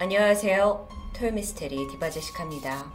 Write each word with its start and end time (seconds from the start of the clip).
안녕하세요. 0.00 0.86
토요미스테리 1.16 1.88
디바제시카입니다. 1.88 2.86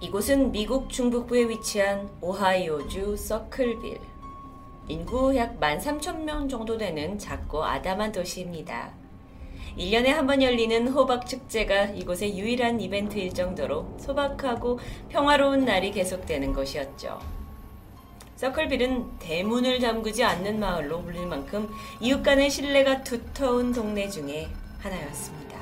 이곳은 0.00 0.52
미국 0.52 0.88
중북부에 0.88 1.50
위치한 1.50 2.08
오하이오주 2.22 3.14
서클빌. 3.18 4.00
인구 4.88 5.36
약 5.36 5.60
13,000명 5.60 6.48
정도 6.48 6.78
되는 6.78 7.18
작고 7.18 7.62
아담한 7.62 8.12
도시입니다. 8.12 8.90
1년에 9.76 10.06
한 10.06 10.26
번 10.26 10.42
열리는 10.42 10.88
호박 10.88 11.26
축제가 11.26 11.90
이곳의 11.90 12.38
유일한 12.38 12.80
이벤트일 12.80 13.34
정도로 13.34 13.98
소박하고 13.98 14.78
평화로운 15.10 15.66
날이 15.66 15.90
계속되는 15.92 16.54
곳이었죠. 16.54 17.39
서클빌은 18.40 19.18
대문을 19.18 19.80
잠그지 19.80 20.24
않는 20.24 20.60
마을로 20.60 21.02
불릴 21.02 21.26
만큼 21.26 21.68
이웃 22.00 22.22
간의 22.22 22.48
신뢰가 22.48 23.02
두터운 23.02 23.70
동네 23.70 24.08
중에 24.08 24.48
하나였습니다. 24.78 25.60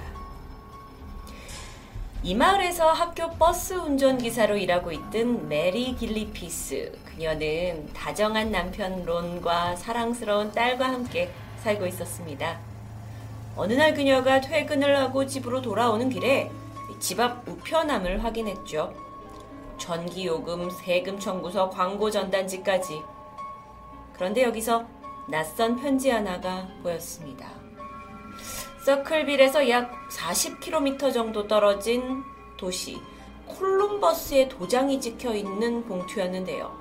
이 2.23 2.37
마을에서 2.37 2.92
학교 2.92 3.30
버스 3.32 3.74
운전기사로 3.74 4.56
일하고 4.56 4.92
있던 4.92 5.48
메리 5.48 5.96
길리피스. 5.96 6.96
그녀는 7.04 7.92
다정한 7.92 8.52
남편 8.52 9.04
론과 9.04 9.74
사랑스러운 9.74 10.52
딸과 10.52 10.87
함께 10.87 11.32
살고 11.65 11.84
있었습니다. 11.84 12.60
어느 13.56 13.73
날 13.73 13.92
그녀가 13.92 14.40
퇴근을 14.40 14.96
하고 14.96 15.26
집으로 15.26 15.62
돌아오는 15.62 16.09
길에 16.09 16.48
집 17.01 17.18
앞 17.18 17.42
우편함을 17.48 18.23
확인했죠. 18.23 19.07
전기요금, 19.78 20.70
세금 20.70 21.18
청구서, 21.18 21.70
광고 21.70 22.10
전단지까지. 22.10 23.02
그런데 24.12 24.42
여기서 24.42 24.84
낯선 25.28 25.77
편지 25.77 26.10
하나가 26.10 26.68
보였습니다. 26.82 27.51
서클빌에서 28.84 29.68
약 29.68 29.92
40km 30.09 31.12
정도 31.12 31.46
떨어진 31.46 32.23
도시 32.56 32.99
콜룸버스의 33.46 34.49
도장이 34.49 35.01
찍혀 35.01 35.34
있는 35.34 35.84
봉투였는데요. 35.84 36.76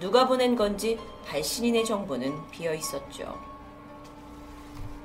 누가 0.00 0.26
보낸 0.26 0.56
건지 0.56 0.98
발신인의 1.26 1.84
정보는 1.84 2.50
비어 2.50 2.74
있었죠. 2.74 3.38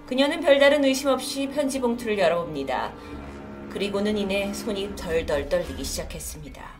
그녀는 0.07 0.39
별다른 0.39 0.83
의심 0.83 1.09
없이 1.09 1.47
편지 1.47 1.79
봉투를 1.79 2.17
열어봅니다. 2.17 2.91
그리고는 3.69 4.17
이내 4.17 4.51
손이 4.51 4.95
덜덜 4.95 5.47
떨리기 5.47 5.83
시작했습니다. 5.83 6.78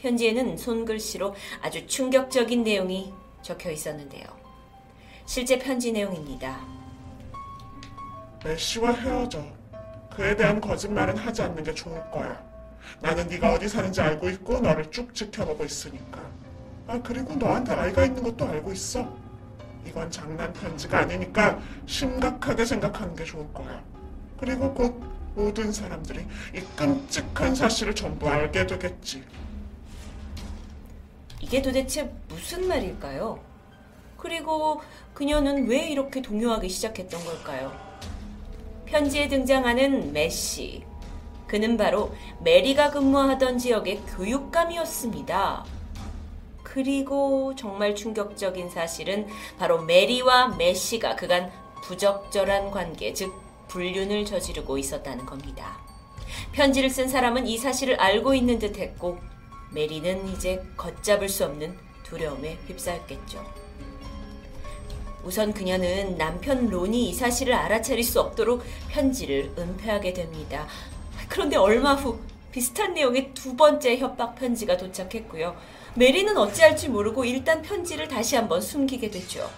편지에는 0.00 0.56
손글씨로 0.56 1.34
아주 1.62 1.86
충격적인 1.86 2.62
내용이 2.64 3.12
적혀 3.42 3.70
있었는데요. 3.70 4.24
실제 5.24 5.58
편지 5.58 5.92
내용입니다. 5.92 6.60
메시와 8.44 8.92
헤어져. 8.92 9.44
그에 10.10 10.36
대한 10.36 10.60
거짓말은 10.60 11.16
하지 11.16 11.42
않는 11.42 11.62
게 11.62 11.74
좋을 11.74 11.98
거야. 12.10 12.42
나는 13.00 13.26
네가 13.26 13.52
어디 13.52 13.68
사는지 13.68 14.00
알고 14.00 14.30
있고 14.30 14.60
너를 14.60 14.90
쭉 14.90 15.14
지켜보고 15.14 15.64
있으니까. 15.64 16.20
아 16.86 17.00
그리고 17.02 17.34
너한테 17.34 17.72
아이가 17.72 18.04
있는 18.04 18.22
것도 18.22 18.46
알고 18.46 18.72
있어. 18.72 19.12
이건 19.86 20.10
장난 20.10 20.52
편지가 20.52 21.00
아니니까 21.00 21.60
심각하게 21.86 22.64
생각하는 22.64 23.14
게 23.14 23.24
좋을 23.24 23.52
거야. 23.52 23.82
그리고 24.38 24.72
곧 24.72 25.00
모든 25.34 25.72
사람들이 25.72 26.24
이 26.54 26.60
끔찍한 26.76 27.54
사실을 27.54 27.94
전부 27.94 28.28
알게 28.28 28.66
되겠지. 28.66 29.24
이게 31.40 31.62
도대체 31.62 32.10
무슨 32.28 32.66
말일까요? 32.66 33.38
그리고 34.16 34.80
그녀는 35.14 35.68
왜 35.68 35.88
이렇게 35.88 36.20
동요하기 36.22 36.68
시작했던 36.68 37.24
걸까요? 37.24 37.72
편지에 38.86 39.28
등장하는 39.28 40.12
메시. 40.12 40.84
그는 41.46 41.76
바로 41.76 42.14
메리가 42.40 42.90
근무하던 42.90 43.58
지역의 43.58 44.02
교육감이었습니다. 44.16 45.64
그리고 46.62 47.54
정말 47.54 47.94
충격적인 47.94 48.68
사실은 48.70 49.26
바로 49.58 49.82
메리와 49.82 50.56
메시가 50.56 51.16
그간 51.16 51.50
부적절한 51.82 52.70
관계, 52.70 53.12
즉 53.12 53.32
불륜을 53.68 54.24
저지르고 54.24 54.76
있었다는 54.78 55.24
겁니다. 55.24 55.78
편지를 56.52 56.90
쓴 56.90 57.08
사람은 57.08 57.46
이 57.46 57.56
사실을 57.58 58.00
알고 58.00 58.34
있는 58.34 58.58
듯 58.58 58.78
했고 58.78 59.18
메리는 59.76 60.28
이제 60.30 60.64
걷잡을 60.78 61.28
수 61.28 61.44
없는 61.44 61.76
두려움에 62.02 62.56
휩싸였겠죠. 62.66 63.44
우선 65.22 65.52
그녀는 65.52 66.16
남편 66.16 66.68
론이 66.70 67.10
이 67.10 67.12
사실을 67.12 67.52
알아차릴 67.52 68.02
수 68.02 68.18
없도록 68.20 68.64
편지를 68.88 69.52
은폐하게 69.58 70.14
됩니다. 70.14 70.66
그런데 71.28 71.56
얼마 71.56 71.92
후 71.94 72.18
비슷한 72.52 72.94
내용의 72.94 73.34
두 73.34 73.54
번째 73.54 73.98
협박 73.98 74.36
편지가 74.36 74.78
도착했고요. 74.78 75.54
메리는 75.94 76.34
어찌할지 76.38 76.88
모르고 76.88 77.26
일단 77.26 77.60
편지를 77.60 78.08
다시 78.08 78.34
한번 78.36 78.62
숨기게 78.62 79.10
됐죠. 79.10 79.50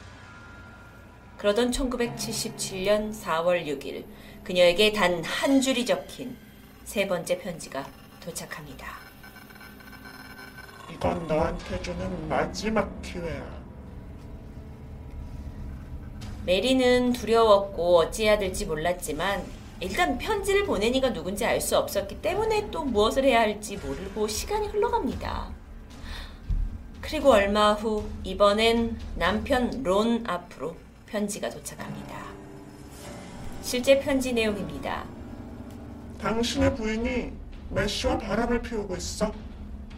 그러던 1.37 1.71
1977년 1.71 3.15
4월 3.15 3.65
6일 3.67 4.05
그녀에게 4.43 4.93
단 4.93 5.23
한 5.23 5.61
줄이 5.61 5.87
적힌 5.87 6.37
세 6.83 7.07
번째 7.07 7.39
편지가 7.39 7.87
도착합니다. 8.19 9.08
이건 10.93 11.27
너한테 11.27 11.81
주는 11.83 12.29
마지막 12.29 13.01
기회야. 13.03 13.59
메리는 16.45 17.13
두려웠고 17.13 17.99
어찌해야 17.99 18.39
될지 18.39 18.65
몰랐지만 18.65 19.45
일단 19.81 20.19
편지를 20.19 20.65
보낸 20.65 20.95
이가 20.95 21.13
누군지 21.13 21.45
알 21.45 21.61
수 21.61 21.77
없었기 21.77 22.21
때문에 22.23 22.71
또 22.71 22.85
무엇을 22.85 23.25
해야 23.25 23.41
할지 23.41 23.77
모르고 23.77 24.27
시간이 24.27 24.69
흘러갑니다. 24.69 25.51
그리고 27.01 27.31
얼마 27.33 27.75
후 27.75 28.05
이번엔 28.25 28.99
남편 29.17 29.83
론 29.83 30.25
앞으로 30.27 30.75
편지가 31.07 31.51
도착합니다. 31.51 32.17
실제 33.63 33.99
편지 34.01 34.33
내용입니다. 34.33 35.05
당신의 36.21 36.75
부인이 36.75 37.33
메시와 37.71 38.19
바람을 38.19 38.63
피우고 38.63 38.97
있어. 38.97 39.33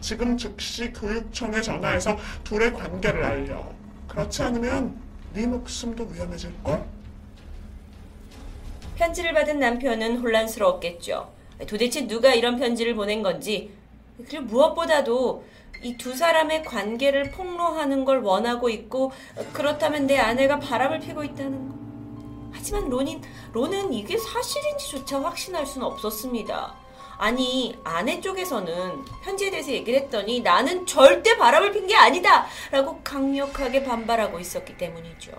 지금 0.01 0.37
즉시 0.37 0.91
교육청에 0.91 1.61
전화해서 1.61 2.17
둘의 2.43 2.73
관계를 2.73 3.23
알려. 3.23 3.63
그렇지 4.07 4.43
않으면 4.43 4.99
네 5.33 5.45
목숨도 5.47 6.05
위험해질걸? 6.11 6.83
편지를 8.95 9.33
받은 9.33 9.59
남편은 9.59 10.17
혼란스러웠겠죠. 10.19 11.31
도대체 11.67 12.07
누가 12.07 12.33
이런 12.33 12.57
편지를 12.57 12.95
보낸 12.95 13.23
건지, 13.23 13.71
그리고 14.27 14.45
무엇보다도 14.45 15.45
이 15.83 15.97
두 15.97 16.15
사람의 16.15 16.63
관계를 16.63 17.31
폭로하는 17.31 18.05
걸 18.05 18.21
원하고 18.21 18.69
있고, 18.69 19.11
그렇다면 19.53 20.05
내 20.05 20.17
아내가 20.17 20.59
바람을 20.59 20.99
피고 20.99 21.23
있다는 21.23 21.69
거. 21.69 21.75
하지만 22.51 22.89
론인, 22.89 23.21
론은 23.53 23.91
이게 23.93 24.17
사실인지조차 24.17 25.23
확신할 25.23 25.65
수는 25.65 25.87
없었습니다. 25.87 26.75
아니, 27.21 27.77
아내 27.83 28.19
쪽에서는 28.19 29.05
편지에 29.23 29.51
대해서 29.51 29.71
얘기를 29.71 29.99
했더니 29.99 30.39
나는 30.39 30.87
절대 30.87 31.37
바람을 31.37 31.71
핀 31.71 31.85
게 31.85 31.95
아니다! 31.95 32.47
라고 32.71 32.99
강력하게 33.03 33.83
반발하고 33.83 34.39
있었기 34.39 34.75
때문이죠. 34.75 35.31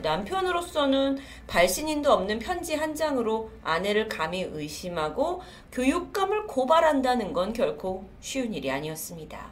남편으로서는 0.00 1.18
발신인도 1.48 2.12
없는 2.12 2.38
편지 2.38 2.76
한 2.76 2.94
장으로 2.94 3.50
아내를 3.64 4.08
감히 4.08 4.42
의심하고 4.42 5.42
교육감을 5.72 6.46
고발한다는 6.46 7.32
건 7.32 7.52
결코 7.52 8.08
쉬운 8.20 8.54
일이 8.54 8.70
아니었습니다. 8.70 9.44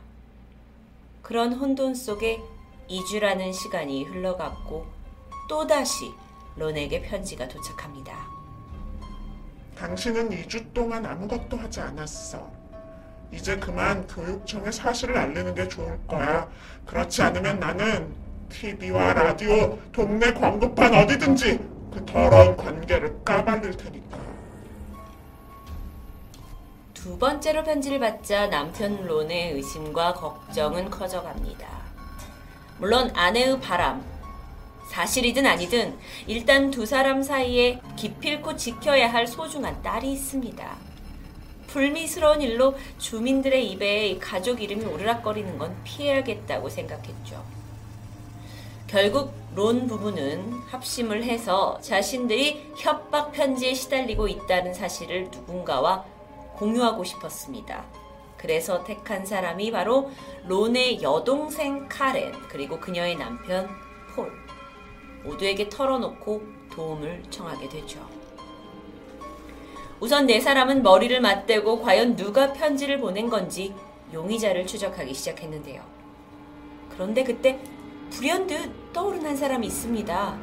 그런 1.20 1.52
혼돈 1.52 1.96
속에 1.96 2.40
2주라는 2.88 3.52
시간이 3.52 4.04
흘러갔고 4.04 4.86
또다시 5.48 6.12
론에게 6.54 7.02
편지가 7.02 7.48
도착합니다. 7.48 8.43
당신은 9.78 10.30
2주 10.30 10.72
동안 10.72 11.04
아무것도 11.04 11.56
하지 11.56 11.80
않았어. 11.80 12.48
이제 13.32 13.56
그만 13.56 14.06
교육청에 14.06 14.70
사실을 14.70 15.16
알리는 15.16 15.54
게 15.54 15.66
좋을 15.68 15.98
거야. 16.06 16.48
그렇지 16.86 17.22
않으면 17.22 17.58
나는 17.58 18.14
TV와 18.48 19.14
라디오, 19.14 19.78
동네 19.92 20.32
광고판 20.32 20.94
어디든지 20.94 21.58
그 21.92 22.04
더러운 22.06 22.56
관계를 22.56 23.24
까발릴 23.24 23.76
테니까. 23.76 24.18
두 26.92 27.18
번째로 27.18 27.64
편지를 27.64 27.98
받자 27.98 28.46
남편 28.46 29.04
론의 29.04 29.54
의심과 29.54 30.14
걱정은 30.14 30.88
커져갑니다. 30.90 31.66
물론 32.78 33.10
아내의 33.14 33.60
바람, 33.60 34.02
사실이든 34.90 35.46
아니든 35.46 35.98
일단 36.26 36.70
두 36.70 36.86
사람 36.86 37.22
사이에 37.22 37.80
기필코 37.96 38.56
지켜야 38.56 39.12
할 39.12 39.26
소중한 39.26 39.82
딸이 39.82 40.12
있습니다. 40.12 40.76
불미스러운 41.66 42.40
일로 42.40 42.76
주민들의 42.98 43.70
입에 43.72 44.18
가족 44.18 44.62
이름이 44.62 44.84
오르락거리는 44.84 45.58
건 45.58 45.76
피해야겠다고 45.82 46.68
생각했죠. 46.68 47.42
결국 48.86 49.32
론 49.56 49.88
부부는 49.88 50.52
합심을 50.68 51.24
해서 51.24 51.80
자신들이 51.80 52.74
협박 52.76 53.32
편지에 53.32 53.74
시달리고 53.74 54.28
있다는 54.28 54.72
사실을 54.72 55.24
누군가와 55.32 56.04
공유하고 56.54 57.02
싶었습니다. 57.02 57.84
그래서 58.36 58.84
택한 58.84 59.26
사람이 59.26 59.72
바로 59.72 60.12
론의 60.46 61.02
여동생 61.02 61.88
카렌 61.88 62.30
그리고 62.48 62.78
그녀의 62.78 63.16
남편 63.16 63.68
폴 64.14 64.30
모두에게 65.24 65.68
털어놓고 65.68 66.42
도움을 66.72 67.22
청하게 67.30 67.68
되죠. 67.68 68.00
우선 70.00 70.26
네 70.26 70.40
사람은 70.40 70.82
머리를 70.82 71.18
맞대고 71.20 71.80
과연 71.80 72.16
누가 72.16 72.52
편지를 72.52 72.98
보낸 73.00 73.28
건지 73.30 73.74
용의자를 74.12 74.66
추적하기 74.66 75.14
시작했는데요. 75.14 75.82
그런데 76.90 77.24
그때 77.24 77.58
불현듯 78.10 78.92
떠오른 78.92 79.24
한 79.24 79.36
사람이 79.36 79.66
있습니다. 79.66 80.38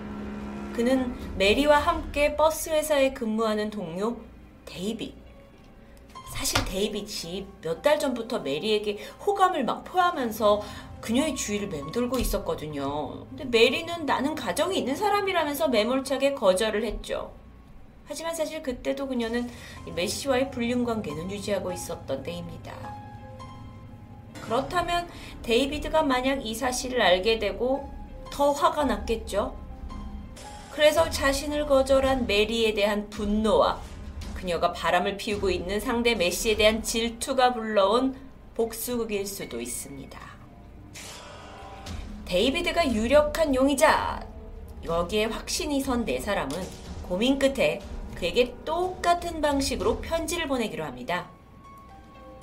그는 0.73 1.15
메리와 1.37 1.77
함께 1.79 2.35
버스 2.35 2.69
회사에 2.69 3.13
근무하는 3.13 3.69
동료 3.69 4.17
데이빗. 4.65 5.13
사실 6.33 6.63
데이빗이 6.65 7.45
몇 7.61 7.81
달 7.81 7.99
전부터 7.99 8.39
메리에게 8.39 8.97
호감을 9.25 9.65
막 9.65 9.83
표하면서 9.83 10.61
그녀의 11.01 11.36
주위를 11.36 11.68
맴돌고 11.68 12.19
있었거든요. 12.19 13.25
근데 13.30 13.45
메리는 13.45 14.06
나는 14.06 14.36
가정이 14.36 14.77
있는 14.77 14.95
사람이라면서 14.95 15.68
매몰차게 15.68 16.36
거절을 16.36 16.86
했죠. 16.86 17.33
하지만 18.06 18.36
사실 18.36 18.62
그때도 18.62 19.07
그녀는 19.07 19.50
메시와의 19.95 20.51
불륜 20.51 20.83
관계는 20.83 21.31
유지하고 21.31 21.71
있었던 21.71 22.24
때입니다. 22.24 22.74
그렇다면 24.42 25.07
데이비드가 25.44 26.03
만약 26.03 26.45
이 26.45 26.53
사실을 26.53 27.01
알게 27.01 27.39
되고 27.39 27.89
더 28.31 28.51
화가 28.51 28.86
났겠죠? 28.86 29.57
그래서 30.71 31.09
자신을 31.09 31.68
거절한 31.68 32.27
메리에 32.27 32.74
대한 32.74 33.09
분노와 33.09 33.80
그녀가 34.36 34.71
바람을 34.71 35.18
피우고 35.18 35.50
있는 35.50 35.80
상대 35.80 36.15
메시에 36.15 36.56
대한 36.56 36.81
질투가 36.81 37.53
불러온 37.53 38.15
복수극일 38.56 39.25
수도 39.25 39.62
있습니다. 39.62 40.30
데이비드가 42.31 42.93
유력한 42.93 43.53
용의자. 43.53 44.25
여기에 44.85 45.25
확신이 45.25 45.81
선 45.81 46.05
네 46.05 46.17
사람은 46.17 46.65
고민 47.03 47.37
끝에 47.37 47.81
그에게 48.15 48.55
똑같은 48.63 49.41
방식으로 49.41 49.97
편지를 49.97 50.47
보내기로 50.47 50.85
합니다. 50.85 51.27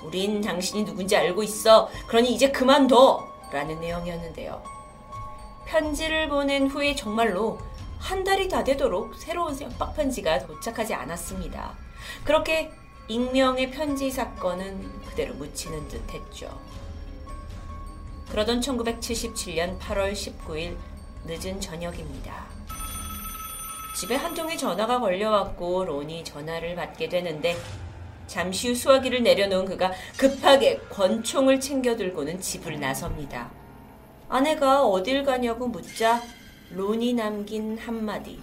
우린 0.05 0.43
당신이 0.43 0.85
누군지 0.85 1.17
알고 1.17 1.43
있어. 1.43 1.89
그러니 2.07 2.35
이제 2.35 2.51
그만둬. 2.51 3.27
라는 3.51 3.81
내용이었는데요. 3.81 4.63
편지를 5.67 6.29
보낸 6.29 6.67
후에 6.67 6.95
정말로 6.95 7.59
한 7.99 8.25
달이 8.25 8.51
다 8.51 8.63
되도록 8.63 9.15
새로운 9.15 9.59
협박 9.59 9.97
편지가 9.97 10.41
도착하지 10.41 10.93
않았습니다. 10.93 11.73
그렇게 12.25 12.71
익명의 13.09 13.71
편지 13.71 14.11
사건은 14.11 15.01
그대로 15.07 15.33
묻히는 15.37 15.89
듯 15.89 16.13
했죠. 16.13 16.61
그러던 18.31 18.61
1977년 18.61 19.79
8월 19.79 20.13
19일 20.13 20.77
늦은 21.25 21.61
저녁입니다. 21.61 22.47
집에 23.97 24.15
한 24.15 24.35
통의 24.35 24.57
전화가 24.57 25.01
걸려왔고 25.01 25.85
론이 25.85 26.25
전화를 26.25 26.77
받게 26.77 27.09
되는데 27.09 27.57
잠시 28.27 28.69
후 28.69 28.75
수화기를 28.75 29.23
내려놓은 29.23 29.65
그가 29.65 29.93
급하게 30.17 30.79
권총을 30.91 31.59
챙겨 31.59 31.97
들고는 31.97 32.41
집을 32.41 32.79
나섭니다. 32.79 33.51
아내가 34.29 34.85
어딜 34.85 35.25
가냐고 35.25 35.67
묻자 35.67 36.23
론이 36.71 37.15
남긴 37.15 37.79
한마디. 37.79 38.41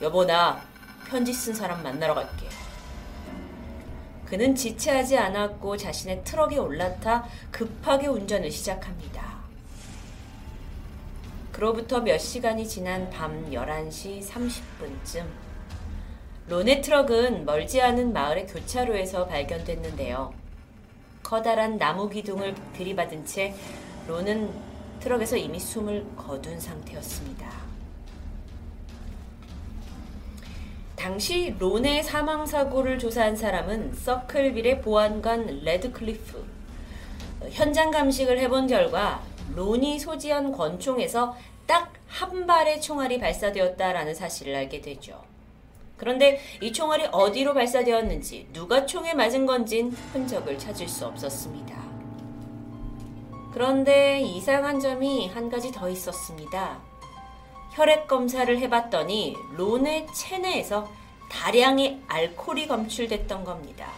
여보 0.00 0.24
나 0.24 0.60
편지 1.06 1.32
쓴 1.32 1.52
사람 1.54 1.82
만나러 1.82 2.14
갈게. 2.14 2.63
그는 4.34 4.56
지체하지 4.56 5.16
않았고 5.16 5.76
자신의 5.76 6.24
트럭에 6.24 6.58
올라타 6.58 7.24
급하게 7.52 8.08
운전을 8.08 8.50
시작합니다. 8.50 9.38
그로부터 11.52 12.00
몇 12.00 12.18
시간이 12.18 12.66
지난 12.66 13.08
밤 13.10 13.48
11시 13.52 14.26
30분쯤 14.26 15.24
론의 16.48 16.82
트럭은 16.82 17.44
멀지 17.44 17.80
않은 17.80 18.12
마을의 18.12 18.48
교차로에서 18.48 19.28
발견됐는데요. 19.28 20.34
커다란 21.22 21.78
나무 21.78 22.08
기둥을 22.08 22.56
들이받은 22.76 23.26
채 23.26 23.54
론은 24.08 24.50
트럭에서 24.98 25.36
이미 25.36 25.60
숨을 25.60 26.04
거둔 26.16 26.58
상태였습니다. 26.58 27.63
당시 31.04 31.54
론의 31.58 32.02
사망 32.02 32.46
사고를 32.46 32.98
조사한 32.98 33.36
사람은 33.36 33.92
서클빌의 33.92 34.80
보안관 34.80 35.60
레드클리프. 35.62 36.42
현장 37.50 37.90
감식을 37.90 38.38
해본 38.38 38.68
결과 38.68 39.22
론이 39.54 39.98
소지한 39.98 40.50
권총에서 40.50 41.36
딱 41.66 41.92
한 42.08 42.46
발의 42.46 42.80
총알이 42.80 43.18
발사되었다라는 43.18 44.14
사실을 44.14 44.54
알게 44.54 44.80
되죠. 44.80 45.20
그런데 45.96 46.40
이 46.62 46.72
총알이 46.72 47.08
어디로 47.10 47.52
발사되었는지 47.52 48.48
누가 48.52 48.86
총에 48.86 49.14
맞은 49.14 49.44
건진 49.44 49.90
흔적을 50.12 50.56
찾을 50.58 50.88
수 50.88 51.06
없었습니다. 51.06 51.82
그런데 53.52 54.20
이상한 54.20 54.80
점이 54.80 55.28
한 55.28 55.50
가지 55.50 55.70
더 55.72 55.88
있었습니다. 55.90 56.93
혈액 57.74 58.06
검사를 58.06 58.56
해봤더니 58.56 59.36
론의 59.56 60.06
체내에서 60.14 60.88
다량의 61.28 62.02
알코올이 62.06 62.68
검출됐던 62.68 63.42
겁니다. 63.42 63.88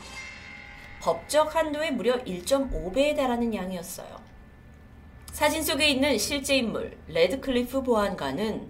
법적 1.03 1.55
한도의 1.55 1.93
무려 1.93 2.17
1.5배에 2.25 3.15
달하는 3.15 3.55
양이었어요. 3.55 4.09
사진 5.31 5.63
속에 5.63 5.89
있는 5.89 6.17
실제 6.17 6.57
인물 6.57 6.97
레드클리프 7.09 7.83
보안관은 7.83 8.67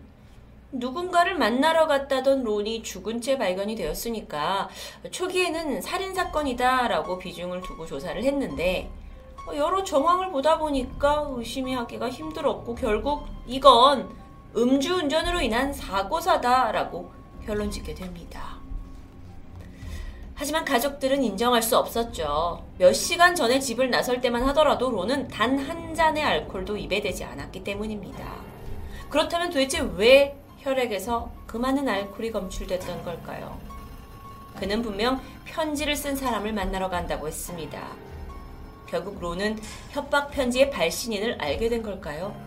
누군가를 0.72 1.36
만나러 1.36 1.86
갔다던 1.86 2.42
론이 2.42 2.82
죽은 2.82 3.20
채 3.20 3.38
발견이 3.38 3.76
되었으니까 3.76 4.68
초기에는 5.12 5.80
살인 5.80 6.12
사건이다라고 6.12 7.18
비중을 7.18 7.60
두고 7.60 7.86
조사를 7.86 8.20
했는데 8.24 8.90
여러 9.54 9.84
정황을 9.84 10.32
보다 10.32 10.58
보니까 10.58 11.28
의심이 11.30 11.72
하기가 11.74 12.10
힘들었고 12.10 12.74
결국 12.74 13.28
이건 13.46 14.25
음주운전으로 14.56 15.40
인한 15.42 15.72
사고사다라고 15.72 17.12
결론 17.44 17.70
짓게 17.70 17.94
됩니다. 17.94 18.56
하지만 20.34 20.64
가족들은 20.64 21.22
인정할 21.22 21.62
수 21.62 21.78
없었죠. 21.78 22.64
몇 22.78 22.92
시간 22.92 23.34
전에 23.34 23.58
집을 23.58 23.90
나설 23.90 24.20
때만 24.20 24.42
하더라도 24.48 24.90
론은 24.90 25.28
단한 25.28 25.94
잔의 25.94 26.22
알코올도 26.22 26.76
입에 26.76 27.00
대지 27.00 27.24
않았기 27.24 27.64
때문입니다. 27.64 28.36
그렇다면 29.08 29.48
도대체 29.48 29.80
왜 29.96 30.38
혈액에서 30.58 31.30
그 31.46 31.56
많은 31.56 31.88
알코올이 31.88 32.32
검출됐던 32.32 33.04
걸까요? 33.04 33.58
그는 34.58 34.82
분명 34.82 35.20
편지를 35.44 35.96
쓴 35.96 36.16
사람을 36.16 36.52
만나러 36.52 36.90
간다고 36.90 37.26
했습니다. 37.28 37.82
결국 38.86 39.20
론은 39.20 39.58
협박 39.90 40.30
편지의 40.30 40.70
발신인을 40.70 41.40
알게 41.40 41.68
된 41.68 41.82
걸까요? 41.82 42.45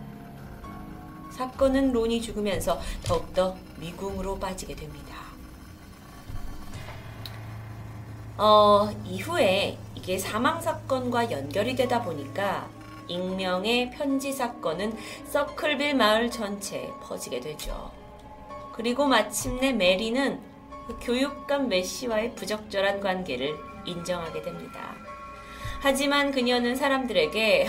사건은 1.30 1.92
론이 1.92 2.20
죽으면서 2.20 2.80
더욱더 3.04 3.56
미궁으로 3.78 4.38
빠지게 4.38 4.74
됩니다. 4.74 5.16
어, 8.36 8.90
이후에 9.04 9.78
이게 9.94 10.16
사망 10.16 10.60
사건과 10.60 11.30
연결이 11.30 11.76
되다 11.76 12.02
보니까 12.02 12.68
익명의 13.06 13.90
편지 13.90 14.32
사건은 14.32 14.96
서클빌 15.26 15.94
마을 15.94 16.30
전체에 16.30 16.90
퍼지게 17.02 17.40
되죠. 17.40 17.90
그리고 18.72 19.06
마침내 19.06 19.72
메리는 19.72 20.40
그 20.86 20.98
교육감 21.00 21.68
메시와의 21.68 22.34
부적절한 22.34 23.00
관계를 23.00 23.56
인정하게 23.84 24.42
됩니다. 24.42 24.94
하지만 25.82 26.30
그녀는 26.30 26.76
사람들에게 26.76 27.68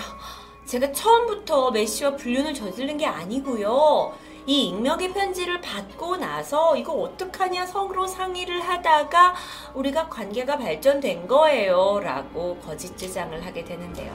제가 0.71 0.89
처음부터 0.93 1.71
메시와 1.71 2.15
불륜을 2.15 2.53
저지른 2.53 2.95
게 2.95 3.05
아니고요. 3.05 4.13
이 4.45 4.69
익명의 4.69 5.11
편지를 5.11 5.59
받고 5.59 6.15
나서 6.15 6.77
이거 6.77 6.93
어떡하냐 6.93 7.65
서로 7.65 8.07
상의를 8.07 8.61
하다가 8.61 9.35
우리가 9.73 10.07
관계가 10.07 10.57
발전된 10.57 11.27
거예요. 11.27 11.99
라고 11.99 12.55
거짓 12.59 12.97
주장을 12.97 13.45
하게 13.45 13.65
되는데요. 13.65 14.13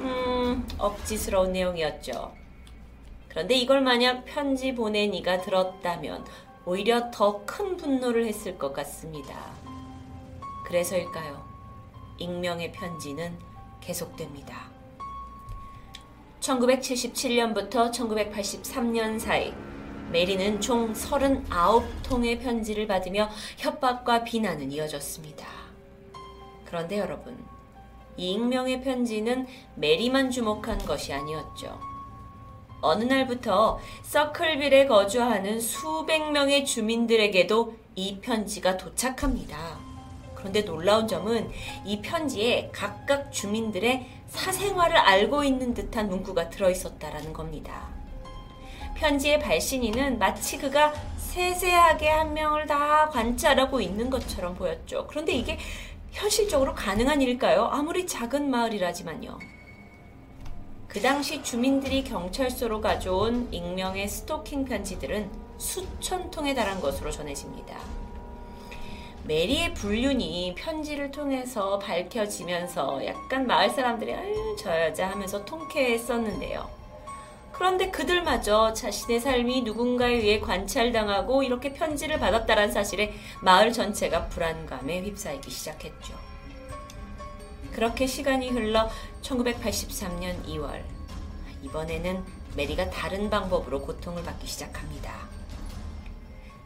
음, 0.00 0.66
억지스러운 0.78 1.52
내용이었죠. 1.52 2.32
그런데 3.28 3.54
이걸 3.54 3.82
만약 3.82 4.24
편지 4.24 4.74
보낸 4.74 5.12
이가 5.12 5.42
들었다면 5.42 6.24
오히려 6.64 7.10
더 7.10 7.44
큰 7.44 7.76
분노를 7.76 8.24
했을 8.24 8.56
것 8.56 8.72
같습니다. 8.72 9.34
그래서일까요? 10.64 11.46
익명의 12.16 12.72
편지는 12.72 13.38
계속됩니다. 13.82 14.77
1977년부터 16.40 17.92
1983년 17.92 19.18
사이 19.18 19.52
메리는 20.10 20.60
총 20.60 20.92
39통의 20.92 22.40
편지를 22.40 22.86
받으며 22.86 23.28
협박과 23.58 24.24
비난은 24.24 24.72
이어졌습니다. 24.72 25.46
그런데 26.64 26.98
여러분, 26.98 27.36
이 28.16 28.32
익명의 28.32 28.82
편지는 28.82 29.46
메리만 29.76 30.30
주목한 30.30 30.78
것이 30.78 31.12
아니었죠. 31.12 31.78
어느 32.80 33.04
날부터 33.04 33.78
서클빌에 34.02 34.86
거주하는 34.86 35.60
수백 35.60 36.30
명의 36.30 36.64
주민들에게도 36.64 37.76
이 37.96 38.20
편지가 38.20 38.76
도착합니다. 38.76 39.87
그런데 40.48 40.64
놀라운 40.64 41.06
점은 41.06 41.50
이 41.84 42.00
편지에 42.00 42.70
각각 42.72 43.30
주민들의 43.30 44.06
사생활을 44.28 44.96
알고 44.96 45.44
있는 45.44 45.74
듯한 45.74 46.08
문구가 46.08 46.48
들어있었다라는 46.48 47.34
겁니다. 47.34 47.88
편지의 48.94 49.40
발신인은 49.40 50.18
마치 50.18 50.56
그가 50.56 50.94
세세하게 51.18 52.08
한 52.08 52.32
명을 52.32 52.66
다 52.66 53.10
관찰하고 53.10 53.80
있는 53.82 54.08
것처럼 54.08 54.54
보였죠. 54.54 55.06
그런데 55.06 55.32
이게 55.32 55.58
현실적으로 56.12 56.74
가능한 56.74 57.20
일일까요? 57.20 57.66
아무리 57.66 58.06
작은 58.06 58.50
마을이라지만요. 58.50 59.38
그 60.88 61.02
당시 61.02 61.42
주민들이 61.42 62.02
경찰서로 62.04 62.80
가져온 62.80 63.48
익명의 63.52 64.08
스토킹 64.08 64.64
편지들은 64.64 65.30
수천 65.58 66.30
통에 66.30 66.54
달한 66.54 66.80
것으로 66.80 67.10
전해집니다. 67.10 68.07
메리의 69.28 69.74
불륜이 69.74 70.54
편지를 70.56 71.10
통해서 71.10 71.78
밝혀지면서 71.78 73.04
약간 73.04 73.46
마을 73.46 73.68
사람들이 73.68 74.14
아유 74.14 74.56
저 74.58 74.86
여자 74.86 75.10
하면서 75.10 75.44
통쾌했었는데요. 75.44 76.66
그런데 77.52 77.90
그들마저 77.90 78.72
자신의 78.72 79.20
삶이 79.20 79.62
누군가에 79.62 80.14
의해 80.14 80.40
관찰당하고 80.40 81.42
이렇게 81.42 81.74
편지를 81.74 82.18
받았다는 82.18 82.72
사실에 82.72 83.12
마을 83.42 83.70
전체가 83.70 84.28
불안감에 84.28 85.02
휩싸이기 85.02 85.50
시작했죠. 85.50 86.14
그렇게 87.72 88.06
시간이 88.06 88.48
흘러 88.48 88.88
1983년 89.20 90.42
2월 90.46 90.82
이번에는 91.64 92.24
메리가 92.56 92.88
다른 92.88 93.28
방법으로 93.28 93.82
고통을 93.82 94.22
받기 94.22 94.46
시작합니다. 94.46 95.28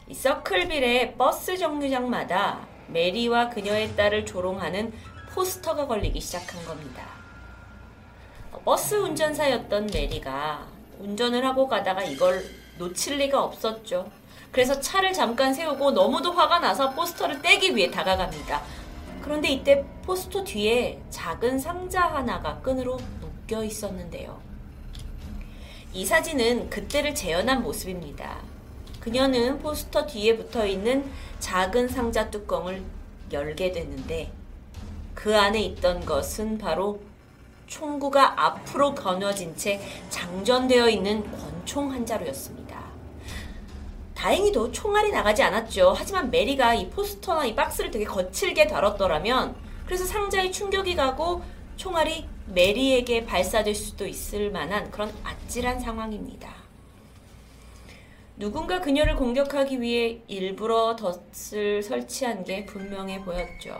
이 0.07 0.13
서클빌의 0.13 1.15
버스 1.15 1.57
정류장마다 1.57 2.67
메리와 2.87 3.49
그녀의 3.49 3.95
딸을 3.95 4.25
조롱하는 4.25 4.93
포스터가 5.31 5.87
걸리기 5.87 6.19
시작한 6.19 6.63
겁니다. 6.65 7.03
버스 8.65 8.95
운전사였던 8.95 9.89
메리가 9.93 10.67
운전을 10.99 11.45
하고 11.45 11.67
가다가 11.67 12.03
이걸 12.03 12.43
놓칠 12.77 13.17
리가 13.17 13.43
없었죠. 13.43 14.09
그래서 14.51 14.79
차를 14.79 15.13
잠깐 15.13 15.53
세우고 15.53 15.91
너무도 15.91 16.31
화가 16.31 16.59
나서 16.59 16.91
포스터를 16.91 17.41
떼기 17.41 17.75
위해 17.75 17.89
다가갑니다. 17.89 18.61
그런데 19.21 19.49
이때 19.49 19.83
포스터 20.03 20.43
뒤에 20.43 21.01
작은 21.09 21.57
상자 21.57 22.03
하나가 22.03 22.59
끈으로 22.59 22.97
묶여 23.19 23.63
있었는데요. 23.63 24.39
이 25.93 26.05
사진은 26.05 26.69
그때를 26.69 27.15
재현한 27.15 27.63
모습입니다. 27.63 28.52
그녀는 29.03 29.59
포스터 29.59 30.05
뒤에 30.05 30.37
붙어 30.37 30.65
있는 30.65 31.11
작은 31.39 31.89
상자 31.89 32.31
뚜껑을 32.31 32.81
열게 33.33 33.73
됐는데 33.73 34.31
그 35.13 35.37
안에 35.37 35.59
있던 35.59 36.05
것은 36.05 36.57
바로 36.57 37.01
총구가 37.67 38.41
앞으로 38.41 38.95
거눠진 38.95 39.57
채 39.57 39.81
장전되어 40.09 40.87
있는 40.87 41.29
권총 41.37 41.91
한 41.91 42.05
자루였습니다. 42.05 42.81
다행히도 44.15 44.71
총알이 44.71 45.11
나가지 45.11 45.43
않았죠. 45.43 45.93
하지만 45.97 46.31
메리가 46.31 46.75
이 46.75 46.89
포스터나 46.89 47.45
이 47.45 47.53
박스를 47.53 47.91
되게 47.91 48.05
거칠게 48.05 48.67
다뤘더라면 48.67 49.53
그래서 49.85 50.05
상자에 50.05 50.49
충격이 50.49 50.95
가고 50.95 51.41
총알이 51.75 52.25
메리에게 52.53 53.25
발사될 53.25 53.75
수도 53.75 54.07
있을 54.07 54.49
만한 54.49 54.89
그런 54.91 55.13
아찔한 55.25 55.81
상황입니다. 55.81 56.62
누군가 58.35 58.81
그녀를 58.81 59.15
공격하기 59.15 59.79
위해 59.79 60.21
일부러 60.27 60.95
덫을 60.95 61.83
설치한 61.83 62.43
게 62.43 62.65
분명해 62.65 63.23
보였죠. 63.23 63.77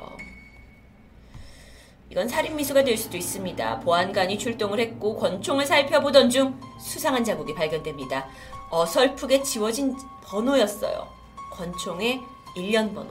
이건 2.10 2.28
살인 2.28 2.56
미수가 2.56 2.84
될 2.84 2.96
수도 2.96 3.18
있습니다. 3.18 3.80
보안관이 3.80 4.38
출동을 4.38 4.80
했고 4.80 5.18
권총을 5.18 5.66
살펴보던 5.66 6.30
중 6.30 6.60
수상한 6.80 7.24
자국이 7.24 7.56
발견됩니다. 7.56 8.30
어설프게 8.70 9.42
지워진 9.42 9.96
번호였어요. 10.24 11.08
권총의 11.52 12.22
일련 12.56 12.94
번호. 12.94 13.10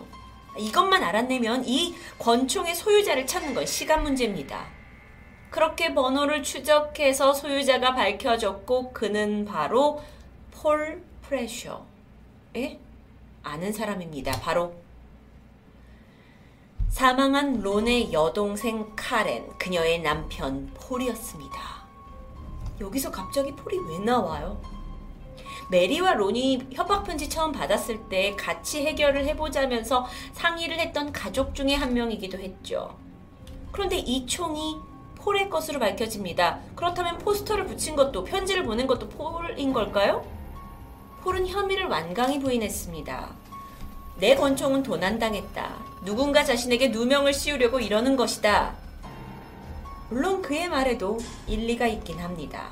이것만 0.56 1.02
알아내면 1.02 1.64
이 1.66 1.96
권총의 2.20 2.76
소유자를 2.76 3.26
찾는 3.26 3.54
건 3.54 3.66
시간 3.66 4.04
문제입니다. 4.04 4.66
그렇게 5.50 5.92
번호를 5.92 6.44
추적해서 6.44 7.32
소유자가 7.32 7.94
밝혀졌고 7.94 8.92
그는 8.92 9.44
바로 9.44 10.00
폴 10.52 11.02
프레셔. 11.32 11.82
에? 12.54 12.78
아는 13.42 13.72
사람입니다. 13.72 14.38
바로 14.42 14.74
사망한 16.90 17.62
론의 17.62 18.12
여동생 18.12 18.92
카렌, 18.94 19.48
그녀의 19.56 20.02
남편 20.02 20.70
폴이었습니다. 20.74 21.58
여기서 22.82 23.10
갑자기 23.10 23.50
폴이 23.52 23.78
왜 23.78 23.98
나와요? 24.00 24.60
메리와 25.70 26.12
론이 26.14 26.68
협박편지 26.70 27.30
처음 27.30 27.50
받았을 27.50 28.10
때 28.10 28.36
같이 28.36 28.84
해결을 28.84 29.24
해보자면서 29.24 30.06
상의를 30.34 30.78
했던 30.80 31.12
가족 31.12 31.54
중에 31.54 31.74
한 31.74 31.94
명이기도 31.94 32.38
했죠. 32.38 32.94
그런데 33.70 33.96
이 33.96 34.26
총이 34.26 34.76
폴의 35.14 35.48
것으로 35.48 35.80
밝혀집니다. 35.80 36.60
그렇다면 36.76 37.16
포스터를 37.16 37.64
붙인 37.64 37.96
것도 37.96 38.22
편지를 38.22 38.64
보낸 38.64 38.86
것도 38.86 39.08
폴인 39.08 39.72
걸까요? 39.72 40.41
폴은 41.23 41.47
혐의를 41.47 41.87
완강히 41.87 42.41
부인했습니다. 42.41 43.29
내 44.17 44.35
권총은 44.35 44.83
도난당했다. 44.83 45.71
누군가 46.05 46.45
자신에게 46.45 46.88
누명을 46.88 47.33
씌우려고 47.33 47.81
이러는 47.81 48.17
것이다. 48.17 48.75
물론 50.11 50.43
그의 50.43 50.69
말에도 50.69 51.19
일리가 51.47 51.87
있긴 51.87 52.19
합니다. 52.19 52.71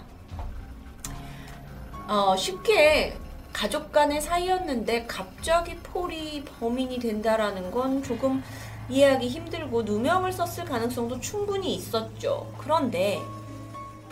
어, 2.09 2.37
쉽게 2.37 3.17
가족 3.53 3.93
간의 3.93 4.21
사이였는데 4.21 5.07
갑자기 5.07 5.77
폴이 5.77 6.45
범인이 6.45 6.99
된다라는 6.99 7.71
건 7.71 8.03
조금 8.03 8.43
이해하기 8.89 9.29
힘들고 9.29 9.83
누명을 9.83 10.33
썼을 10.33 10.69
가능성도 10.69 11.21
충분히 11.21 11.75
있었죠. 11.75 12.53
그런데 12.59 13.21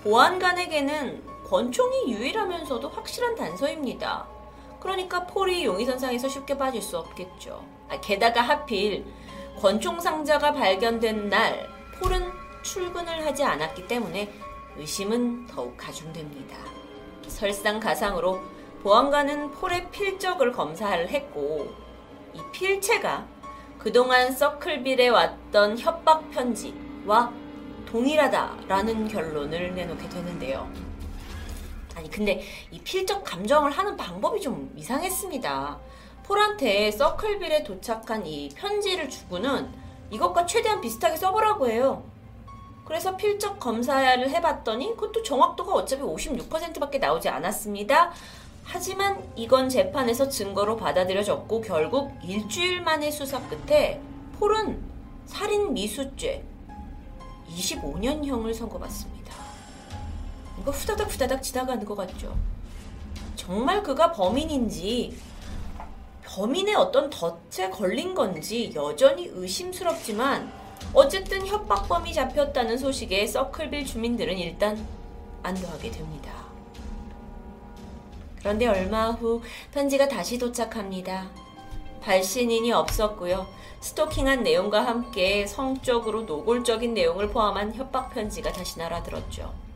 보안관에게는 0.05 1.28
권총이 1.49 2.13
유일하면서도 2.13 2.91
확실한 2.91 3.35
단서입니다. 3.35 4.27
그러니까 4.81 5.27
폴이 5.27 5.65
용의선상에서 5.65 6.29
쉽게 6.29 6.59
빠질 6.59 6.83
수 6.83 6.99
없겠죠. 6.99 7.65
아, 7.89 7.99
게다가 8.01 8.43
하필 8.43 9.05
권총 9.59 9.99
상자가 9.99 10.53
발견된 10.53 11.31
날 11.31 11.69
폴은 11.99 12.31
출근을 12.63 13.25
하지 13.25 13.43
않았기 13.43 13.89
때문에 13.89 14.31
의심은 14.77 15.47
더욱 15.47 15.77
가중됩니다. 15.77 16.57
설상가상으로 17.27 18.41
보안관은 18.83 19.51
폴의 19.53 19.91
필적을 19.91 20.53
검사를 20.53 21.09
했고 21.09 21.75
이 22.35 22.41
필체가 22.53 23.27
그동안 23.79 24.31
서클빌에 24.33 25.09
왔던 25.09 25.79
협박 25.79 26.31
편지와 26.31 27.33
동일하다라는 27.87 29.09
결론을 29.09 29.75
내놓게 29.75 30.09
되는데요. 30.09 30.88
아니 31.99 32.09
근데 32.09 32.41
이 32.71 32.81
필적 32.81 33.25
감정을 33.25 33.73
하는 33.73 33.97
방법이 33.97 34.41
좀 34.41 34.73
이상했습니다. 34.77 35.79
폴한테 36.23 36.93
서클빌에 36.93 37.65
도착한 37.65 38.25
이 38.25 38.49
편지를 38.55 39.09
주고는 39.11 39.69
이것과 40.13 40.47
최대한 40.47 40.81
비슷하게 40.81 41.17
써보라고 41.17 41.69
해요. 41.69 42.05
그래서 42.85 43.17
필적 43.17 43.59
검사를 43.59 44.31
해봤더니 44.31 44.95
그것도 44.95 45.25
정확도가 45.25 45.73
어차피 45.75 46.03
56%밖에 46.03 46.99
나오지 46.99 47.29
않았습니다. 47.29 48.13
하지만 48.63 49.29
이건 49.35 49.69
재판에서 49.69 50.29
증거로 50.29 50.77
받아들여졌고 50.77 51.63
결국 51.63 52.13
일주일 52.23 52.83
만의 52.83 53.11
수사 53.11 53.41
끝에 53.49 54.01
폴은 54.39 54.81
살인 55.27 55.75
미수죄 55.75 56.45
25년형을 57.49 58.55
선고받습니다. 58.55 59.18
이거 60.61 60.71
후다닥 60.71 61.13
후다닥 61.13 61.43
지나가는 61.43 61.85
것 61.85 61.95
같죠? 61.95 62.37
정말 63.37 63.83
그가 63.83 64.13
범인인지 64.13 65.17
범인의 66.25 66.75
어떤 66.75 67.11
덫에 67.11 67.71
걸린 67.71 68.15
건지 68.15 68.73
여전히 68.75 69.29
의심스럽지만 69.33 70.53
어쨌든 70.93 71.47
협박범이 71.47 72.13
잡혔다는 72.13 72.79
소식에 72.79 73.27
서클빌 73.27 73.87
주민들은 73.87 74.39
일단 74.39 74.87
안도하게 75.43 75.91
됩니다. 75.91 76.33
그런데 78.39 78.67
얼마 78.67 79.11
후 79.11 79.43
편지가 79.73 80.09
다시 80.09 80.39
도착합니다. 80.39 81.31
발신인이 82.03 82.73
없었고요. 82.73 83.47
스토킹한 83.81 84.43
내용과 84.43 84.87
함께 84.87 85.47
성적으로 85.47 86.23
노골적인 86.23 86.95
내용을 86.95 87.31
포함한 87.31 87.75
협박 87.75 88.11
편지가 88.15 88.53
다시 88.53 88.79
날아들었죠. 88.79 89.68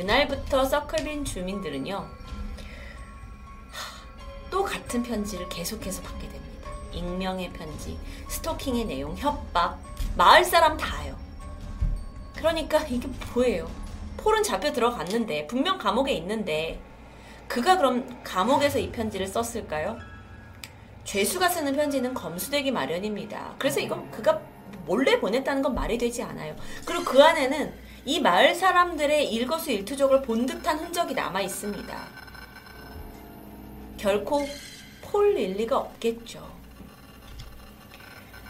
그날부터 0.00 0.64
서클빈 0.64 1.26
주민들은요, 1.26 2.08
또 4.50 4.64
같은 4.64 5.02
편지를 5.02 5.46
계속해서 5.50 6.00
받게 6.00 6.26
됩니다. 6.26 6.70
익명의 6.90 7.52
편지, 7.52 7.98
스토킹의 8.30 8.86
내용, 8.86 9.14
협박, 9.14 9.78
마을 10.16 10.42
사람 10.42 10.78
다요. 10.78 11.18
그러니까 12.34 12.78
이게 12.86 13.10
뭐예요? 13.34 13.70
폴은 14.16 14.42
잡혀 14.42 14.72
들어갔는데, 14.72 15.46
분명 15.46 15.76
감옥에 15.76 16.14
있는데, 16.14 16.80
그가 17.46 17.76
그럼 17.76 18.22
감옥에서 18.24 18.78
이 18.78 18.90
편지를 18.90 19.26
썼을까요? 19.26 19.98
죄수가 21.04 21.46
쓰는 21.50 21.76
편지는 21.76 22.14
검수되기 22.14 22.70
마련입니다. 22.70 23.54
그래서 23.58 23.80
이건 23.80 24.10
그가 24.10 24.40
몰래 24.86 25.20
보냈다는 25.20 25.60
건 25.60 25.74
말이 25.74 25.98
되지 25.98 26.22
않아요. 26.22 26.56
그리고 26.86 27.04
그 27.04 27.22
안에는 27.22 27.89
이 28.04 28.18
마을 28.18 28.54
사람들의 28.54 29.30
일거수일투족을 29.32 30.22
본 30.22 30.46
듯한 30.46 30.78
흔적이 30.78 31.14
남아 31.14 31.42
있습니다. 31.42 32.08
결코 33.98 34.46
폴 35.02 35.36
일리가 35.36 35.76
없겠죠. 35.76 36.48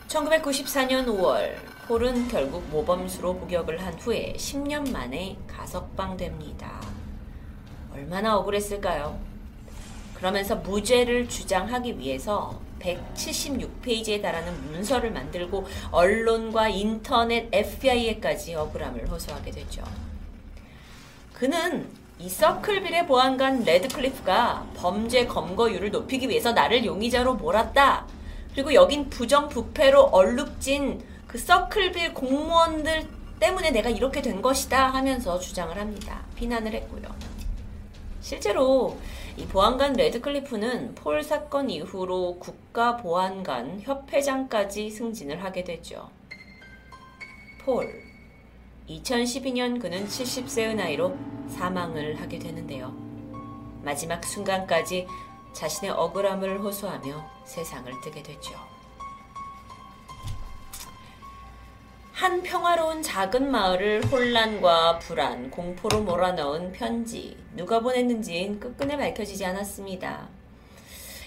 1994년 0.07 1.07
5월, 1.07 1.57
폴은 1.89 2.29
결국 2.29 2.63
모범수로 2.71 3.37
복역을 3.39 3.85
한 3.85 3.95
후에 3.95 4.35
10년 4.37 4.93
만에 4.93 5.37
가석방됩니다. 5.49 6.81
얼마나 7.93 8.37
억울했을까요? 8.37 9.19
그러면서 10.15 10.55
무죄를 10.55 11.29
주장하기 11.29 11.99
위해서 11.99 12.61
176페이지에 12.81 14.23
달하는 14.23 14.53
문서를 14.71 15.11
만들고 15.11 15.67
언론과 15.91 16.69
인터넷, 16.69 17.49
FBI에까지 17.53 18.55
억울함을 18.55 19.09
호소하게 19.09 19.51
되죠. 19.51 19.83
그는 21.33 21.89
이 22.19 22.29
서클빌의 22.29 23.07
보안관 23.07 23.65
레드클리프가 23.65 24.67
범죄 24.77 25.27
검거율을 25.27 25.91
높이기 25.91 26.29
위해서 26.29 26.53
나를 26.53 26.85
용의자로 26.85 27.35
몰았다. 27.35 28.07
그리고 28.53 28.75
여긴 28.75 29.09
부정부패로 29.09 30.03
얼룩진 30.03 31.03
그 31.27 31.39
서클빌 31.39 32.13
공무원들 32.13 33.07
때문에 33.39 33.71
내가 33.71 33.89
이렇게 33.89 34.21
된 34.21 34.43
것이다 34.43 34.89
하면서 34.89 35.39
주장을 35.39 35.75
합니다. 35.79 36.21
비난을 36.37 36.75
했고요. 36.75 37.05
실제로 38.21 38.99
이 39.41 39.47
보안관 39.47 39.95
레드클리프는 39.95 40.97
폴 40.97 41.23
사건 41.23 41.71
이후로 41.71 42.41
국가보안관 42.41 43.81
협회장까지 43.81 44.91
승진을 44.91 45.43
하게 45.43 45.65
되죠. 45.65 46.11
폴. 47.65 48.03
2012년 48.87 49.81
그는 49.81 50.07
70세의 50.07 50.75
나이로 50.75 51.17
사망을 51.49 52.21
하게 52.21 52.39
되는데요. 52.39 52.95
마지막 53.83 54.23
순간까지 54.23 55.07
자신의 55.55 55.93
억울함을 55.93 56.61
호소하며 56.61 57.31
세상을 57.47 57.91
뜨게 58.03 58.23
되죠. 58.23 58.70
한 62.21 62.43
평화로운 62.43 63.01
작은 63.01 63.51
마을을 63.51 64.05
혼란과 64.05 64.99
불안, 64.99 65.51
공포로 65.51 66.03
몰아넣은 66.03 66.73
편지. 66.73 67.35
누가 67.57 67.81
보냈는지는 67.81 68.61
끝끝내 68.61 68.99
밝혀지지 68.99 69.43
않았습니다. 69.47 70.29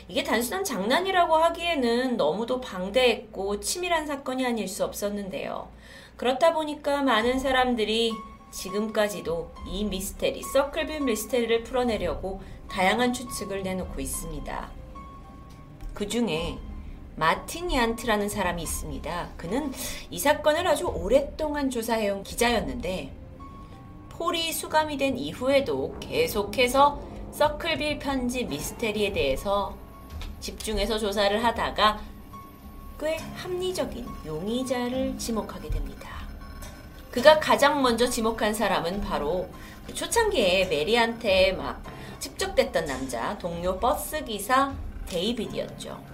이게 0.08 0.24
단순한 0.24 0.64
장난이라고 0.64 1.36
하기에는 1.36 2.16
너무도 2.16 2.62
방대했고 2.62 3.60
치밀한 3.60 4.06
사건이 4.06 4.46
아닐 4.46 4.68
수 4.68 4.86
없었는데요. 4.86 5.68
그렇다 6.16 6.54
보니까 6.54 7.02
많은 7.02 7.40
사람들이 7.40 8.14
지금까지도 8.52 9.52
이 9.68 9.86
미스테리, 9.86 10.44
서클빌 10.44 11.02
미스테리를 11.02 11.64
풀어내려고 11.64 12.40
다양한 12.70 13.14
추측을 13.14 13.64
내놓고 13.64 14.00
있습니다. 14.00 14.70
그 15.96 16.08
중에 16.08 16.60
마틴 17.16 17.70
이안트라는 17.70 18.28
사람이 18.30 18.64
있습니다. 18.64 19.30
그는 19.38 19.72
이 20.10 20.20
사건을 20.20 20.68
아주 20.68 20.86
오랫동안 20.88 21.70
조사해온 21.70 22.24
기자였는데 22.24 23.12
폴이 24.10 24.52
수감이 24.52 24.98
된 24.98 25.18
이후에도 25.18 25.96
계속해서 26.00 27.00
서클빌 27.32 28.00
편지 28.00 28.46
미스테리에 28.46 29.12
대해서 29.12 29.76
집중해서 30.40 31.00
조사를 31.00 31.44
하다가 31.44 32.00
꽤 33.00 33.18
합리적인 33.36 34.08
용의자를 34.26 35.18
지목하게 35.18 35.70
됩니다. 35.70 36.10
그가 37.12 37.40
가장 37.40 37.82
먼저 37.82 38.08
지목한 38.08 38.54
사람은 38.54 39.02
바로 39.02 39.48
그 39.86 39.94
초창기에 39.94 40.66
메리한테 40.66 41.54
막 41.54 41.84
집적됐던 42.20 42.86
남자 42.86 43.38
동료 43.38 43.80
버스 43.80 44.24
기사 44.24 44.74
데이비드였죠. 45.08 46.13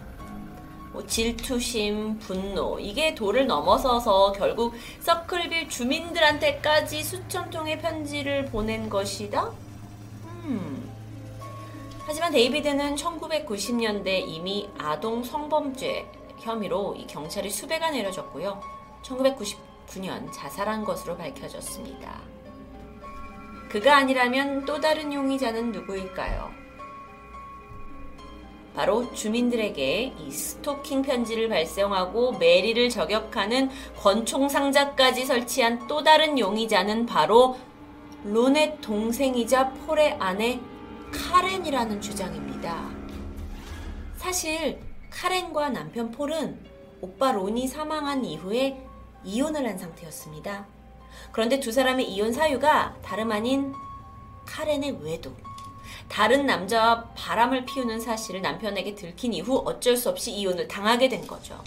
뭐 0.92 1.06
질투심, 1.06 2.20
분노, 2.20 2.80
이게 2.80 3.14
도를 3.14 3.46
넘어서서 3.46 4.32
결국 4.32 4.74
서클빌 5.02 5.70
주민들한테까지 5.70 7.04
수천 7.04 7.50
통의 7.50 7.80
편지를 7.80 8.46
보낸 8.46 8.90
것이다? 8.90 9.52
음. 10.46 10.90
하지만 12.06 12.32
데이비드는 12.32 12.96
1990년대 12.96 14.28
이미 14.28 14.68
아동 14.80 15.24
성범죄 15.24 16.08
혐의로 16.40 16.96
이 16.96 17.06
경찰이 17.06 17.50
수배가 17.52 17.92
내려졌고요. 17.92 18.60
1999년 19.04 20.32
자살한 20.32 20.84
것으로 20.84 21.16
밝혀졌습니다. 21.18 22.20
그가 23.70 23.98
아니라면 23.98 24.66
또 24.66 24.82
다른 24.82 25.14
용의자는 25.14 25.72
누구일까요? 25.72 26.59
바로 28.80 29.14
주민들에게 29.14 30.14
이 30.18 30.32
스토킹 30.32 31.02
편지를 31.02 31.50
발송하고 31.50 32.38
메리를 32.38 32.90
저격하는 32.90 33.70
권총 33.98 34.48
상자까지 34.48 35.26
설치한 35.26 35.86
또 35.90 36.02
다른 36.02 36.40
용의자는 36.40 37.06
바로 37.06 37.58
론의 38.24 38.78
동생이자 38.80 39.72
폴의 39.72 40.16
아내 40.18 40.62
카렌이라는 41.12 42.00
주장입니다. 42.00 42.90
사실 44.16 44.80
카렌과 45.10 45.72
남편 45.72 46.10
폴은 46.12 46.58
오빠 47.02 47.34
론이 47.34 47.68
사망한 47.68 48.24
이후에 48.24 48.82
이혼을 49.26 49.68
한 49.68 49.78
상태였습니다. 49.78 50.66
그런데 51.34 51.60
두 51.60 51.74
사람의 51.74 52.10
이혼 52.10 52.32
사유가 52.32 52.96
다름 53.02 53.34
아닌 53.34 53.74
카렌의 54.46 55.04
외도, 55.04 55.36
다른 56.08 56.46
남자와 56.46 57.12
바람을 57.16 57.66
피우는 57.66 58.00
사실을 58.00 58.42
남편에게 58.42 58.96
들킨 58.96 59.34
이후 59.34 59.64
어쩔 59.66 59.96
수 59.96 60.10
없이 60.10 60.32
이혼을 60.32 60.68
당하게 60.68 61.10
된 61.10 61.26
거죠. 61.28 61.62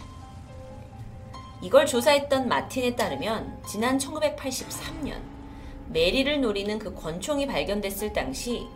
이걸 1.62 1.86
조사했던 1.86 2.48
마틴에 2.48 2.96
따르면 2.96 3.62
지난 3.66 3.96
1983년 3.98 5.20
메리를 5.88 6.40
노리는 6.40 6.78
그 6.78 6.94
권총이 6.94 7.46
발견됐을 7.46 8.12
당시 8.12 8.66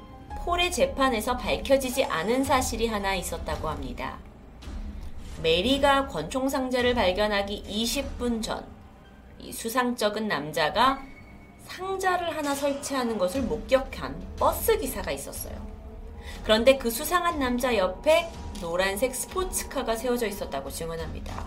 폴의 0.44 0.70
재판에서 0.70 1.36
밝혀지지 1.36 2.04
않은 2.04 2.44
사실이 2.44 2.86
하나 2.86 3.14
있었다고 3.16 3.68
합니다. 3.68 4.18
메리가 5.42 6.06
권총 6.06 6.48
상자를 6.48 6.94
발견하기 6.94 7.64
20분 7.64 8.42
전, 8.42 8.64
이 9.40 9.52
수상쩍은 9.52 10.28
남자가 10.28 11.02
상자를 11.66 12.36
하나 12.36 12.54
설치하는 12.54 13.18
것을 13.18 13.42
목격한 13.42 14.36
버스 14.38 14.78
기사가 14.78 15.10
있었어요. 15.10 15.54
그런데 16.44 16.78
그 16.78 16.90
수상한 16.90 17.38
남자 17.38 17.76
옆에 17.76 18.30
노란색 18.60 19.14
스포츠카가 19.14 19.96
세워져 19.96 20.26
있었다고 20.26 20.70
증언합니다. 20.70 21.44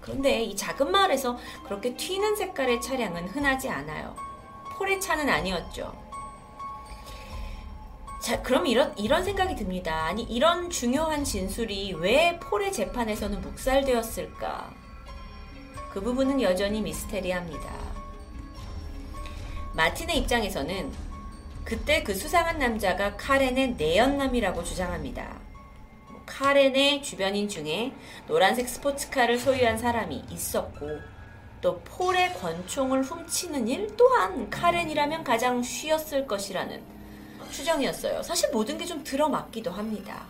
그런데 0.00 0.42
이 0.42 0.56
작은 0.56 0.90
마을에서 0.90 1.38
그렇게 1.64 1.96
튀는 1.96 2.36
색깔의 2.36 2.80
차량은 2.80 3.28
흔하지 3.28 3.68
않아요. 3.68 4.14
폴의 4.76 5.00
차는 5.00 5.28
아니었죠. 5.28 5.96
자, 8.20 8.42
그럼 8.42 8.66
이런, 8.66 8.96
이런 8.98 9.24
생각이 9.24 9.56
듭니다. 9.56 10.04
아니, 10.04 10.22
이런 10.22 10.70
중요한 10.70 11.24
진술이 11.24 11.94
왜 11.94 12.38
폴의 12.40 12.72
재판에서는 12.72 13.40
묵살되었을까? 13.40 14.70
그 15.92 16.00
부분은 16.00 16.40
여전히 16.40 16.80
미스테리합니다. 16.80 17.91
마틴의 19.74 20.18
입장에서는 20.18 20.92
그때 21.64 22.02
그 22.02 22.14
수상한 22.14 22.58
남자가 22.58 23.16
카렌의 23.16 23.74
내연남이라고 23.74 24.62
주장합니다. 24.64 25.40
카렌의 26.26 27.02
주변인 27.02 27.48
중에 27.48 27.92
노란색 28.26 28.68
스포츠카를 28.68 29.38
소유한 29.38 29.78
사람이 29.78 30.24
있었고 30.30 31.00
또 31.60 31.80
폴의 31.80 32.34
권총을 32.34 33.02
훔치는 33.02 33.68
일 33.68 33.96
또한 33.96 34.50
카렌이라면 34.50 35.22
가장 35.24 35.62
쉬웠을 35.62 36.26
것이라는 36.26 36.82
추정이었어요. 37.50 38.22
사실 38.22 38.50
모든 38.50 38.78
게 38.78 38.84
좀 38.86 39.04
들어맞기도 39.04 39.70
합니다. 39.70 40.24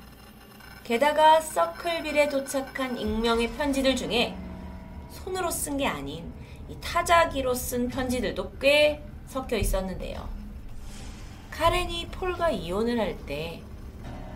게다가 0.85 1.41
서클빌에 1.41 2.29
도착한 2.29 2.99
익명의 2.99 3.53
편지들 3.53 3.97
중에 3.97 4.37
손으로 5.11 5.51
쓴 5.51 5.77
게 5.79 5.87
아닌 5.87 6.33
이 6.69 6.77
타자기로 6.81 7.55
쓴 7.55 7.89
편지들도 7.89 8.59
꽤 8.59 9.03
섞여 9.33 9.57
있었는데요. 9.57 10.29
카렌이 11.51 12.09
폴과 12.09 12.51
이혼을 12.51 13.01
할 13.01 13.17
때 13.27 13.63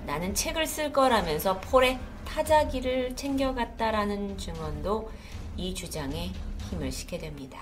나는 0.07 0.35
책을 0.35 0.67
쓸 0.67 0.91
거라면서 0.93 1.61
폴의 1.61 1.99
타자기를 2.27 3.15
챙겨갔다라는 3.15 4.39
증언도 4.39 5.11
이 5.57 5.75
주장에 5.75 6.31
힘을 6.71 6.91
실게 6.91 7.19
됩니다. 7.19 7.59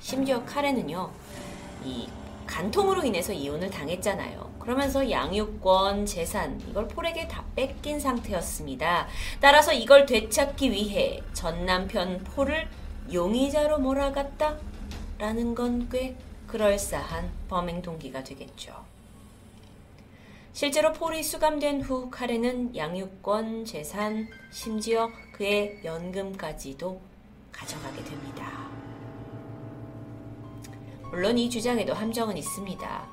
심지어 0.00 0.42
카렌은요, 0.44 1.10
이 1.84 2.08
간통으로 2.46 3.04
인해서 3.04 3.32
이혼을 3.32 3.70
당했잖아요. 3.70 4.50
그러면서 4.60 5.10
양육권, 5.10 6.06
재산, 6.06 6.60
이걸 6.68 6.88
폴에게 6.88 7.28
다 7.28 7.44
뺏긴 7.54 8.00
상태였습니다. 8.00 9.08
따라서 9.40 9.72
이걸 9.72 10.06
되찾기 10.06 10.70
위해 10.70 11.20
전 11.32 11.66
남편 11.66 12.22
폴을 12.24 12.68
용의자로 13.12 13.78
몰아갔다? 13.78 14.56
라는 15.22 15.54
건 15.54 15.88
꽤 15.88 16.16
그럴싸한 16.48 17.30
범행 17.48 17.80
동기가 17.80 18.24
되겠죠. 18.24 18.74
실제로 20.52 20.92
폴이 20.92 21.22
수감된 21.22 21.82
후 21.82 22.10
카렌은 22.10 22.74
양육권, 22.74 23.64
재산, 23.64 24.26
심지어 24.50 25.08
그의 25.32 25.80
연금까지도 25.84 27.00
가져가게 27.52 28.02
됩니다. 28.02 28.68
물론 31.12 31.38
이 31.38 31.48
주장에도 31.48 31.94
함정은 31.94 32.36
있습니다. 32.36 33.06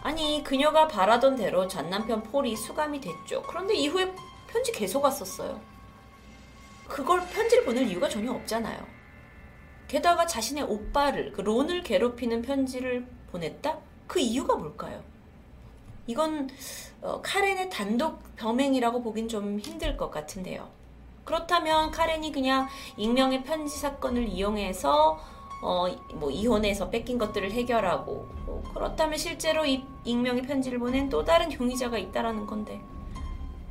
아니, 0.00 0.42
그녀가 0.42 0.88
바라던 0.88 1.36
대로 1.36 1.68
전 1.68 1.90
남편 1.90 2.22
폴이 2.22 2.56
수감이 2.56 3.02
됐죠. 3.02 3.42
그런데 3.42 3.74
이후에 3.74 4.10
편지 4.46 4.72
계속 4.72 5.04
왔었어요. 5.04 5.60
그걸 6.88 7.20
편지를 7.28 7.66
보낼 7.66 7.86
이유가 7.86 8.08
전혀 8.08 8.32
없잖아요. 8.32 8.99
게다가 9.90 10.24
자신의 10.24 10.62
오빠를, 10.62 11.32
그 11.32 11.40
론을 11.40 11.82
괴롭히는 11.82 12.42
편지를 12.42 13.04
보냈다? 13.32 13.76
그 14.06 14.20
이유가 14.20 14.54
뭘까요? 14.54 15.02
이건 16.06 16.48
어, 17.02 17.20
카렌의 17.20 17.70
단독 17.70 18.22
범행이라고 18.36 19.02
보긴 19.02 19.28
좀 19.28 19.58
힘들 19.58 19.96
것 19.96 20.12
같은데요. 20.12 20.68
그렇다면 21.24 21.90
카렌이 21.90 22.30
그냥 22.30 22.68
익명의 22.96 23.42
편지 23.42 23.78
사건을 23.78 24.28
이용해서 24.28 25.18
어, 25.60 25.88
뭐 26.14 26.30
이혼해서 26.30 26.88
뺏긴 26.88 27.18
것들을 27.18 27.50
해결하고 27.50 28.28
뭐 28.46 28.62
그렇다면 28.72 29.18
실제로 29.18 29.66
이 29.66 29.82
익명의 30.04 30.42
편지를 30.42 30.78
보낸 30.78 31.08
또 31.08 31.24
다른 31.24 31.52
용의자가 31.52 31.98
있다라는 31.98 32.46
건데 32.46 32.80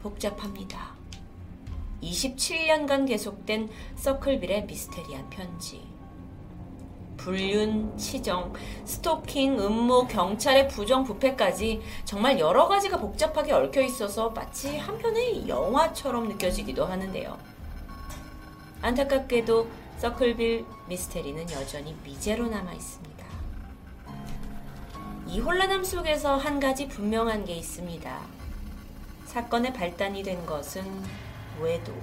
복잡합니다. 0.04 0.96
27년간 2.04 3.08
계속된 3.08 3.70
서클빌의 3.96 4.66
미스테리한 4.66 5.30
편지. 5.30 5.89
불륜, 7.20 7.96
치정, 7.98 8.54
스토킹, 8.86 9.60
음모, 9.60 10.08
경찰의 10.08 10.68
부정, 10.68 11.04
부패까지 11.04 11.82
정말 12.06 12.40
여러 12.40 12.68
가지가 12.68 12.98
복잡하게 12.98 13.52
얽혀 13.54 13.82
있어서 13.82 14.30
마치 14.30 14.78
한편의 14.78 15.48
영화처럼 15.48 16.30
느껴지기도 16.30 16.86
하는데요. 16.86 17.38
안타깝게도 18.82 19.68
서클빌 19.98 20.66
미스테리는 20.88 21.52
여전히 21.52 21.96
미제로 22.04 22.48
남아 22.48 22.74
있습니다. 22.74 23.26
이 25.28 25.40
혼란함 25.40 25.84
속에서 25.84 26.38
한 26.38 26.60
가지 26.60 26.88
분명한 26.88 27.46
게 27.46 27.54
있습니다. 27.54 28.20
사건의 29.26 29.74
발단이 29.74 30.24
된 30.24 30.44
것은 30.46 30.84
외도, 31.60 31.94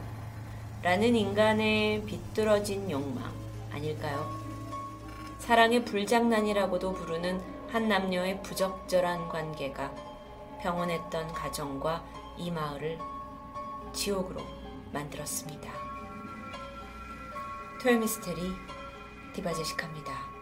라는 0.83 1.17
인간의 1.17 2.05
비뚤어진 2.05 2.89
욕망 2.91 3.33
아닐까요? 3.73 4.46
사랑의 5.47 5.85
불장난이라고도 5.85 6.93
부르는 6.93 7.41
한 7.71 7.87
남녀의 7.87 8.43
부적절한 8.43 9.29
관계가 9.29 9.95
평온했던 10.61 11.29
가정과 11.29 12.05
이 12.37 12.51
마을을 12.51 12.99
지옥으로 13.93 14.41
만들었습니다. 14.93 15.71
토요미스테리 17.81 18.43
디바제시카입니다. 19.35 20.36